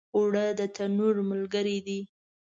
اوړه 0.15 0.45
د 0.57 0.61
تنور 0.75 1.15
ملګری 1.31 1.77
دي 1.87 1.99